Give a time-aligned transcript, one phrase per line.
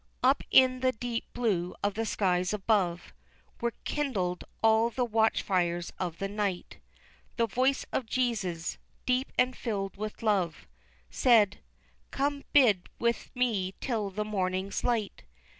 [0.23, 3.13] Up in the deep blue of the skies above
[3.61, 6.79] Were kindled all the watchfires of the night
[7.37, 10.65] The voice of Jesus, deep and filled with love,
[11.11, 11.59] Said,
[12.09, 15.21] "Come, bide with me till the morning's light.